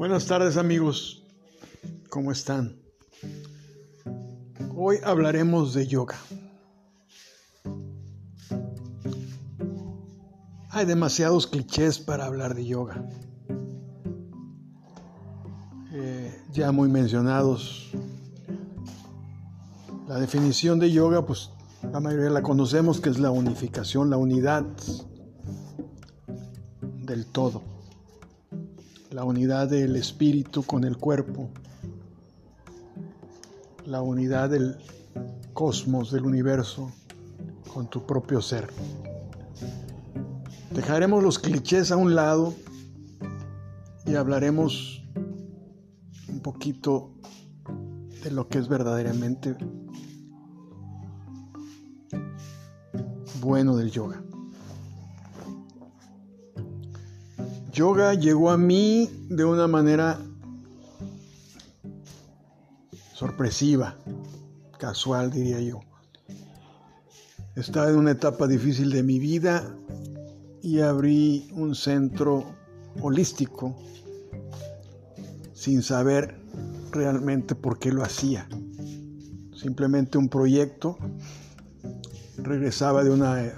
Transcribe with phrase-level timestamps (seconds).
[0.00, 1.22] Buenas tardes amigos,
[2.08, 2.74] ¿cómo están?
[4.74, 6.16] Hoy hablaremos de yoga.
[10.70, 13.06] Hay demasiados clichés para hablar de yoga.
[15.92, 17.90] Eh, ya muy mencionados.
[20.08, 21.50] La definición de yoga, pues
[21.92, 24.64] la mayoría la conocemos, que es la unificación, la unidad
[26.80, 27.69] del todo
[29.10, 31.48] la unidad del espíritu con el cuerpo,
[33.84, 34.76] la unidad del
[35.52, 36.92] cosmos, del universo,
[37.72, 38.68] con tu propio ser.
[40.70, 42.54] Dejaremos los clichés a un lado
[44.06, 45.02] y hablaremos
[46.28, 47.10] un poquito
[48.22, 49.56] de lo que es verdaderamente
[53.40, 54.22] bueno del yoga.
[57.70, 60.18] Yoga llegó a mí de una manera
[63.14, 63.96] sorpresiva,
[64.78, 65.80] casual diría yo.
[67.54, 69.74] Estaba en una etapa difícil de mi vida
[70.62, 72.44] y abrí un centro
[73.02, 73.76] holístico
[75.52, 76.40] sin saber
[76.90, 78.48] realmente por qué lo hacía.
[79.54, 80.96] Simplemente un proyecto.
[82.38, 83.52] Regresaba de una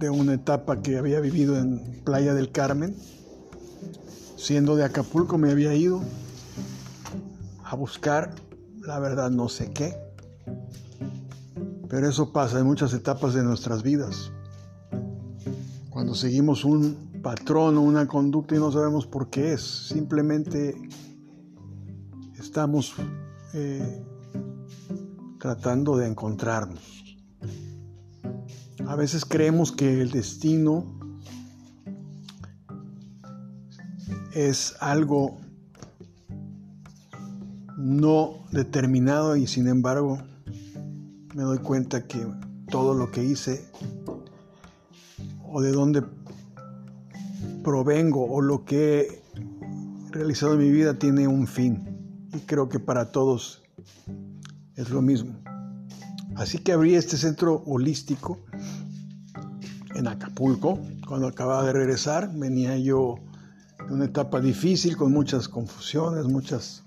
[0.00, 2.96] de una etapa que había vivido en Playa del Carmen.
[4.36, 6.00] Siendo de Acapulco me había ido
[7.62, 8.34] a buscar,
[8.80, 9.94] la verdad no sé qué,
[11.90, 14.32] pero eso pasa en muchas etapas de nuestras vidas.
[15.90, 20.74] Cuando seguimos un patrón o una conducta y no sabemos por qué es, simplemente
[22.38, 22.94] estamos
[23.52, 24.02] eh,
[25.38, 27.09] tratando de encontrarnos.
[28.90, 30.84] A veces creemos que el destino
[34.34, 35.38] es algo
[37.78, 40.18] no determinado y sin embargo
[41.36, 42.18] me doy cuenta que
[42.68, 43.64] todo lo que hice
[45.44, 46.02] o de dónde
[47.62, 49.22] provengo o lo que he
[50.10, 53.62] realizado en mi vida tiene un fin y creo que para todos
[54.74, 55.38] es lo mismo.
[56.34, 58.40] Así que abrí este centro holístico
[60.00, 62.30] en Acapulco, cuando acababa de regresar.
[62.34, 63.20] Venía yo
[63.86, 66.82] de una etapa difícil, con muchas confusiones, muchas,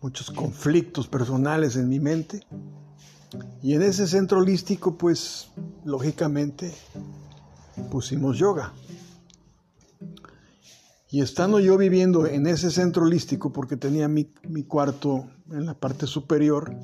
[0.00, 2.44] muchos conflictos personales en mi mente.
[3.62, 5.50] Y en ese centro holístico, pues,
[5.84, 6.74] lógicamente,
[7.90, 8.72] pusimos yoga.
[11.10, 15.74] Y estando yo viviendo en ese centro holístico, porque tenía mi, mi cuarto en la
[15.74, 16.76] parte superior,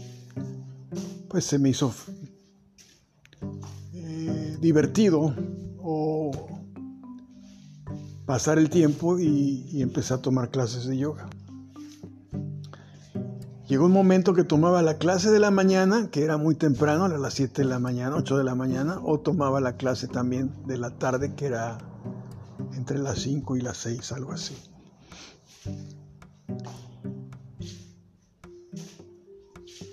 [1.28, 1.92] pues se me hizo
[4.60, 5.34] divertido
[5.82, 6.30] o
[8.26, 11.28] pasar el tiempo y, y empecé a tomar clases de yoga.
[13.66, 17.08] Llegó un momento que tomaba la clase de la mañana, que era muy temprano, a
[17.08, 20.76] las 7 de la mañana, 8 de la mañana, o tomaba la clase también de
[20.76, 21.78] la tarde, que era
[22.74, 24.56] entre las 5 y las 6, algo así.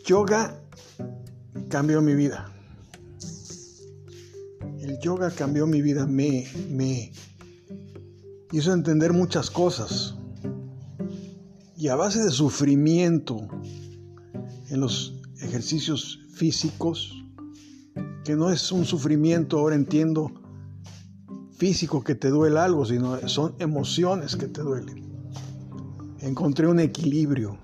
[0.06, 0.60] Yoga
[1.70, 2.52] cambió mi vida
[5.00, 7.12] yoga cambió mi vida, me, me
[8.52, 10.16] hizo entender muchas cosas.
[11.76, 13.48] Y a base de sufrimiento
[14.70, 17.14] en los ejercicios físicos,
[18.24, 20.32] que no es un sufrimiento, ahora entiendo,
[21.58, 25.06] físico que te duele algo, sino son emociones que te duelen.
[26.20, 27.58] Encontré un equilibrio.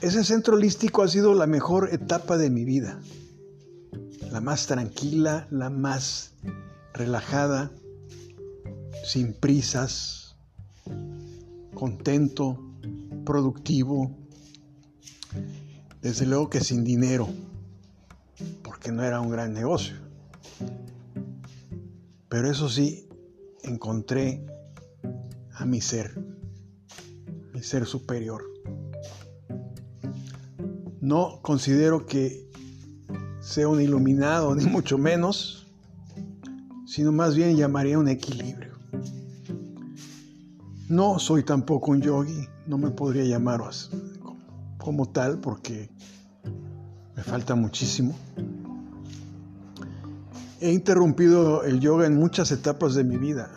[0.00, 3.00] Ese centro holístico ha sido la mejor etapa de mi vida
[4.36, 6.34] la más tranquila, la más
[6.92, 7.72] relajada,
[9.02, 10.36] sin prisas,
[11.72, 12.62] contento,
[13.24, 14.14] productivo,
[16.02, 17.30] desde luego que sin dinero,
[18.62, 19.96] porque no era un gran negocio.
[22.28, 23.08] Pero eso sí,
[23.62, 24.44] encontré
[25.54, 26.22] a mi ser,
[27.54, 28.44] mi ser superior.
[31.00, 32.45] No considero que
[33.46, 35.68] sea un iluminado, ni mucho menos,
[36.84, 38.72] sino más bien llamaría un equilibrio.
[40.88, 43.60] No soy tampoco un yogi, no me podría llamar
[44.78, 45.88] como tal porque
[47.14, 48.16] me falta muchísimo.
[50.60, 53.48] He interrumpido el yoga en muchas etapas de mi vida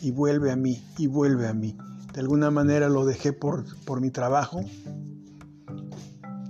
[0.00, 1.76] y vuelve a mí, y vuelve a mí.
[2.12, 4.60] De alguna manera lo dejé por, por mi trabajo,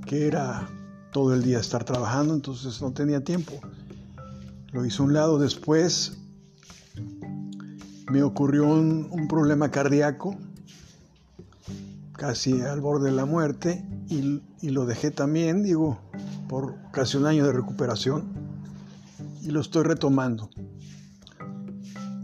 [0.04, 0.68] que era
[1.14, 3.52] todo el día estar trabajando, entonces no tenía tiempo.
[4.72, 6.18] Lo hice un lado después.
[8.10, 10.36] Me ocurrió un, problema cardíaco,
[12.14, 16.00] casi al borde de la muerte, y, y lo dejé también, digo,
[16.48, 18.24] por casi un año de recuperación,
[19.40, 20.50] y lo estoy retomando.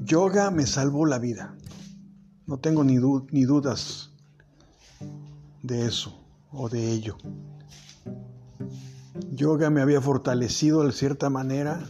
[0.03, 1.55] Yoga me salvó la vida.
[2.47, 2.97] No tengo ni,
[3.31, 4.11] ni dudas
[5.63, 6.21] de eso
[6.51, 7.17] o de ello.
[9.33, 11.81] Yoga me había fortalecido de cierta manera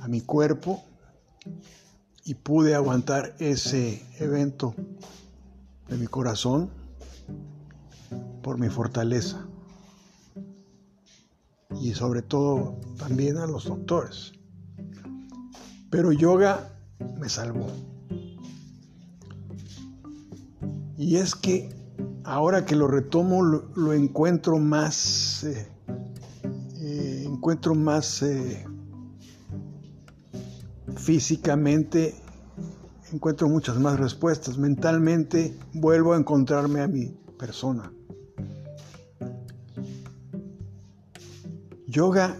[0.00, 0.82] a mi cuerpo
[2.24, 4.74] y pude aguantar ese evento
[5.88, 6.70] de mi corazón
[8.42, 9.46] por mi fortaleza
[11.80, 14.32] y sobre todo también a los doctores.
[15.90, 16.70] Pero yoga
[17.18, 17.66] me salvó.
[20.96, 21.81] Y es que
[22.24, 25.68] ahora que lo retomo lo, encuentro más, eh,
[26.76, 28.64] eh, encuentro más eh,
[30.96, 32.14] físicamente,
[33.12, 34.58] encuentro muchas más respuestas.
[34.58, 37.06] Mentalmente vuelvo a encontrarme a mi
[37.38, 37.92] persona.
[41.86, 42.36] Yoga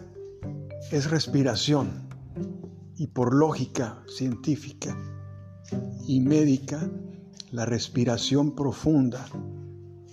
[0.90, 2.08] es respiración
[2.96, 4.96] y por lógica científica
[6.06, 6.88] y médica
[7.50, 9.26] la respiración profunda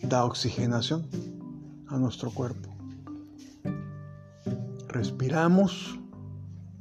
[0.01, 1.07] da oxigenación
[1.87, 2.69] a nuestro cuerpo.
[4.87, 5.99] Respiramos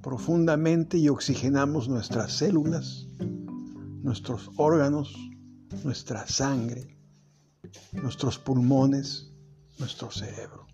[0.02, 3.06] profundamente y oxigenamos nuestras células,
[4.02, 5.14] nuestros órganos,
[5.84, 6.96] nuestra sangre,
[7.92, 9.30] nuestros pulmones,
[9.78, 10.66] nuestro cerebro.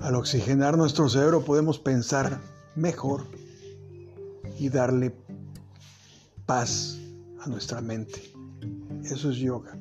[0.00, 2.40] Al oxigenar nuestro cerebro podemos pensar
[2.76, 3.24] mejor
[4.58, 5.14] y darle
[6.46, 6.98] paz
[7.40, 8.37] a nuestra mente.
[9.10, 9.78] Eso es yoga.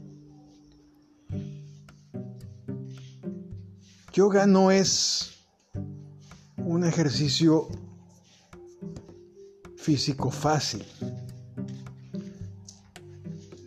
[4.14, 5.46] Yoga no es
[6.58, 7.68] un ejercicio
[9.76, 10.84] físico fácil,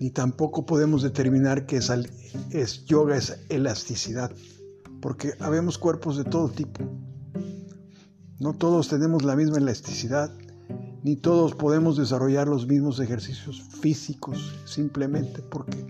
[0.00, 1.90] ni tampoco podemos determinar que es,
[2.50, 4.32] es yoga es elasticidad,
[5.02, 6.84] porque habemos cuerpos de todo tipo.
[8.38, 10.32] No todos tenemos la misma elasticidad,
[11.02, 15.86] ni todos podemos desarrollar los mismos ejercicios físicos simplemente porque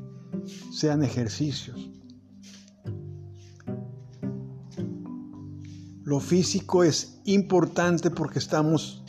[0.73, 1.91] sean ejercicios.
[6.05, 9.05] Lo físico es importante porque estamos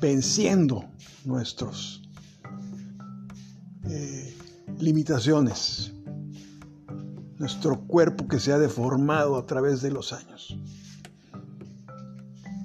[0.00, 0.84] venciendo
[1.24, 2.02] nuestras
[3.84, 4.36] eh,
[4.78, 5.92] limitaciones,
[7.36, 10.56] nuestro cuerpo que se ha deformado a través de los años.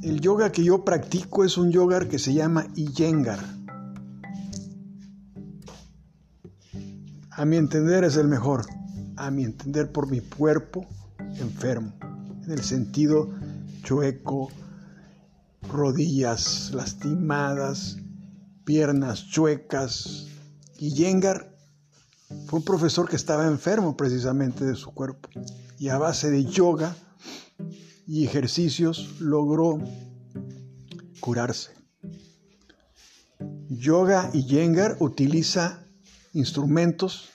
[0.03, 3.39] El yoga que yo practico es un yoga que se llama Iyengar.
[7.31, 8.65] A mi entender es el mejor.
[9.15, 10.85] A mi entender por mi cuerpo
[11.39, 11.93] enfermo.
[12.43, 13.29] En el sentido
[13.83, 14.49] chueco,
[15.71, 17.95] rodillas lastimadas,
[18.65, 20.27] piernas chuecas.
[20.79, 21.55] Iyengar
[22.47, 25.29] fue un profesor que estaba enfermo precisamente de su cuerpo.
[25.79, 26.93] Y a base de yoga
[28.07, 29.79] y ejercicios logró
[31.19, 31.71] curarse.
[33.69, 35.85] Yoga y Yengar utiliza
[36.33, 37.29] instrumentos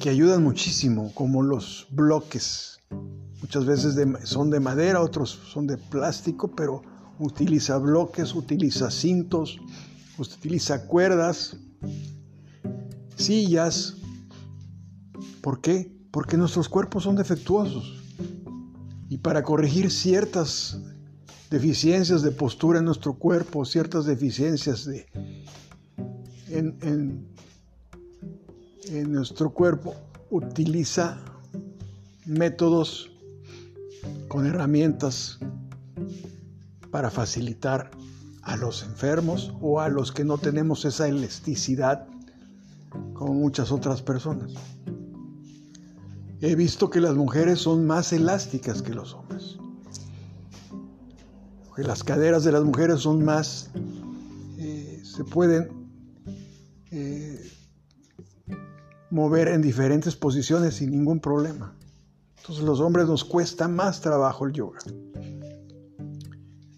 [0.00, 2.80] que ayudan muchísimo, como los bloques.
[3.40, 6.82] Muchas veces son de madera, otros son de plástico, pero
[7.18, 9.58] utiliza bloques, utiliza cintos,
[10.18, 11.56] utiliza cuerdas,
[13.16, 13.94] sillas.
[15.40, 15.92] ¿Por qué?
[16.10, 18.05] Porque nuestros cuerpos son defectuosos
[19.16, 20.78] y para corregir ciertas
[21.50, 25.06] deficiencias de postura en nuestro cuerpo, ciertas deficiencias de,
[26.50, 27.26] en,
[28.90, 29.94] en nuestro cuerpo,
[30.28, 31.18] utiliza
[32.26, 33.10] métodos
[34.28, 35.38] con herramientas
[36.90, 37.90] para facilitar
[38.42, 42.06] a los enfermos o a los que no tenemos esa elasticidad
[43.14, 44.52] como muchas otras personas.
[46.40, 49.56] He visto que las mujeres son más elásticas que los hombres.
[51.74, 53.70] Que las caderas de las mujeres son más,
[54.58, 55.68] eh, se pueden
[56.90, 57.50] eh,
[59.10, 61.74] mover en diferentes posiciones sin ningún problema.
[62.38, 64.78] Entonces los hombres nos cuesta más trabajo el yoga.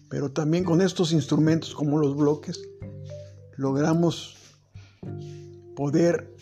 [0.09, 2.61] Pero también con estos instrumentos como los bloques
[3.57, 4.37] logramos
[5.75, 6.33] poder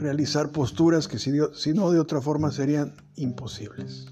[0.00, 4.06] realizar posturas que si, no de otra forma serían imposibles.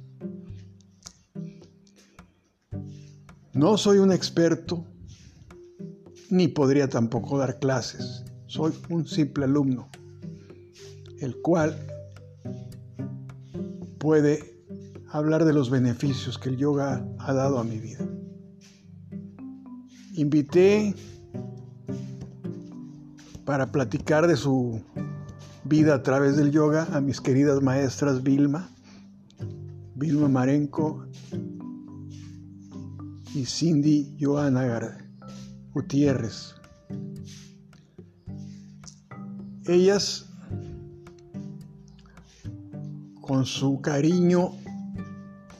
[3.54, 4.85] No soy un experto,
[6.30, 8.25] ni podría tampoco dar clases.
[8.47, 9.88] Soy un simple alumno,
[11.21, 11.76] el cual
[13.99, 14.62] puede
[15.11, 18.07] hablar de los beneficios que el yoga ha dado a mi vida.
[20.12, 20.95] Invité
[23.45, 24.83] para platicar de su
[25.68, 28.70] vida a través del yoga a mis queridas maestras Vilma,
[29.94, 31.04] Vilma Marenco
[33.34, 34.96] y Cindy Johanna
[35.75, 36.54] Gutiérrez.
[39.66, 40.30] Ellas,
[43.20, 44.52] con su cariño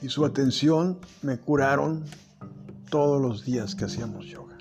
[0.01, 2.03] y su atención, me curaron
[2.89, 4.57] todos los días que hacíamos yoga.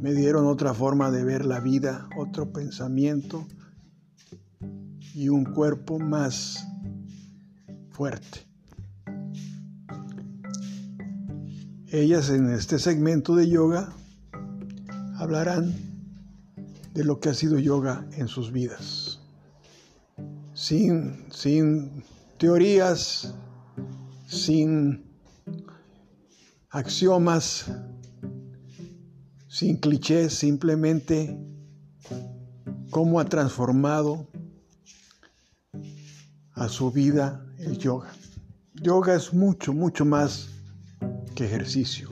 [0.00, 3.46] Me dieron otra forma de ver la vida, otro pensamiento
[5.14, 6.66] y un cuerpo más
[7.90, 8.40] fuerte.
[11.86, 13.92] Ellas en este segmento de yoga
[15.16, 15.72] hablarán
[16.92, 19.20] de lo que ha sido yoga en sus vidas.
[20.52, 22.02] Sin, sin
[22.36, 23.34] teorías,
[24.26, 25.04] sin
[26.70, 27.70] axiomas,
[29.46, 31.38] sin clichés, simplemente
[32.90, 34.26] cómo ha transformado
[36.54, 38.12] a su vida el yoga.
[38.74, 40.48] Yoga es mucho, mucho más
[41.34, 42.08] que ejercicio.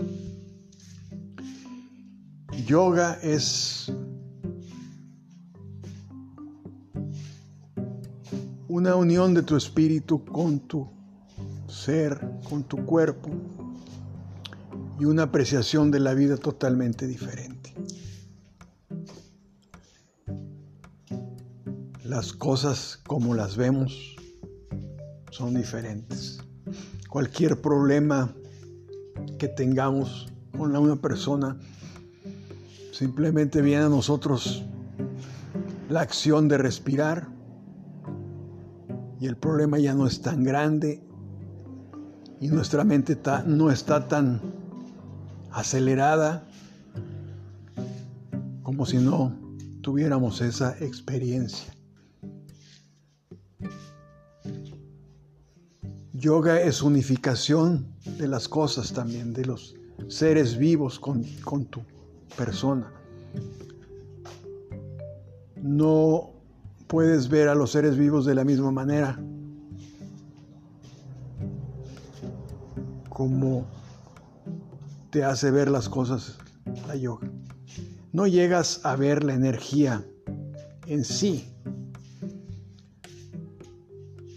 [2.67, 3.93] Yoga es
[8.69, 10.89] una unión de tu espíritu con tu
[11.69, 13.31] ser, con tu cuerpo
[14.99, 17.75] y una apreciación de la vida totalmente diferente.
[22.05, 24.17] Las cosas como las vemos
[25.33, 26.39] son diferentes.
[27.09, 28.33] Cualquier problema
[29.39, 31.59] que tengamos con una persona
[32.93, 34.63] simplemente viene a nosotros
[35.89, 37.29] la acción de respirar
[39.21, 41.03] y el problema ya no es tan grande
[42.39, 44.41] y nuestra mente no está tan
[45.51, 46.47] acelerada
[48.63, 49.35] como si no
[49.81, 51.73] tuviéramos esa experiencia.
[56.23, 57.85] Yoga es unificación
[58.17, 59.75] de las cosas también, de los
[60.07, 61.83] seres vivos con, con tu
[62.37, 62.93] persona.
[65.61, 66.31] No
[66.87, 69.19] puedes ver a los seres vivos de la misma manera
[73.09, 73.67] como
[75.11, 76.39] te hace ver las cosas
[76.87, 77.29] la yoga.
[78.13, 80.07] No llegas a ver la energía
[80.87, 81.53] en sí,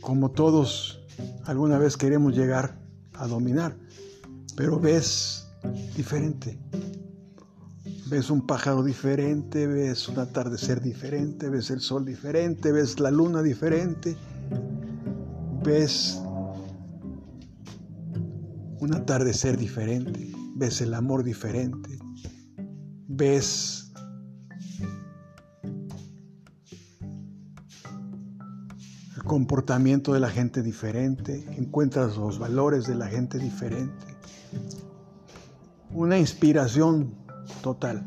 [0.01, 1.04] como todos
[1.45, 2.77] alguna vez queremos llegar
[3.13, 3.77] a dominar,
[4.55, 5.47] pero ves
[5.95, 6.59] diferente,
[8.07, 13.41] ves un pájaro diferente, ves un atardecer diferente, ves el sol diferente, ves la luna
[13.41, 14.15] diferente,
[15.63, 16.21] ves
[18.79, 21.97] un atardecer diferente, ves el amor diferente,
[23.07, 23.84] ves
[29.25, 34.05] comportamiento de la gente diferente, encuentras los valores de la gente diferente.
[35.91, 37.13] Una inspiración
[37.61, 38.05] total.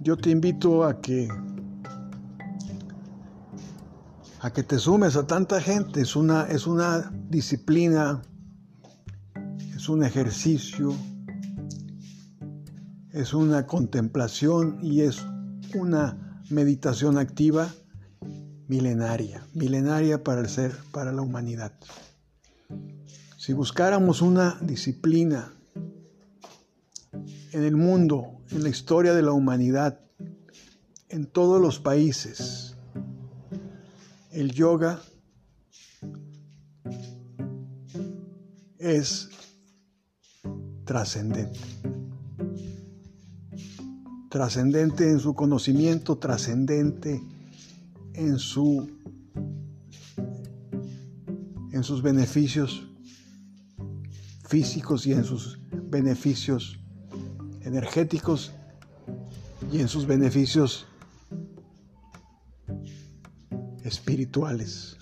[0.00, 1.28] Yo te invito a que
[4.40, 8.22] a que te sumes a tanta gente, es una, es una disciplina,
[9.74, 10.94] es un ejercicio,
[13.10, 15.24] es una contemplación y es
[15.74, 17.68] una meditación activa
[18.68, 21.72] milenaria, milenaria para el ser, para la humanidad.
[23.36, 25.52] Si buscáramos una disciplina
[27.52, 30.00] en el mundo, en la historia de la humanidad,
[31.08, 32.76] en todos los países.
[34.32, 35.00] El yoga
[38.78, 39.30] es
[40.84, 41.58] trascendente.
[44.28, 47.22] Trascendente en su conocimiento, trascendente
[48.16, 48.90] en su
[51.72, 52.86] en sus beneficios
[54.48, 55.58] físicos y en sus
[55.90, 56.78] beneficios
[57.60, 58.52] energéticos
[59.70, 60.86] y en sus beneficios
[63.84, 64.96] espirituales.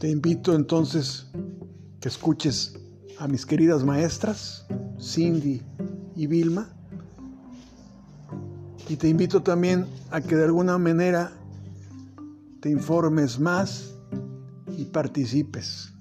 [0.00, 1.26] Te invito entonces
[2.00, 2.78] que escuches
[3.18, 4.66] a mis queridas maestras,
[4.98, 5.60] Cindy
[6.20, 6.68] y Vilma,
[8.90, 11.32] y te invito también a que de alguna manera
[12.60, 13.94] te informes más
[14.76, 15.94] y participes.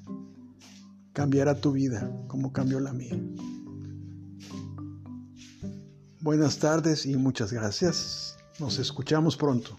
[1.13, 3.17] Cambiará tu vida como cambió la mía.
[6.19, 8.35] Buenas tardes y muchas gracias.
[8.59, 9.77] Nos escuchamos pronto.